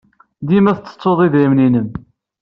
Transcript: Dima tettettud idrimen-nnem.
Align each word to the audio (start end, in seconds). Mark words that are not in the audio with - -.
Dima 0.47 0.71
tettettud 0.73 1.19
idrimen-nnem. 1.25 1.89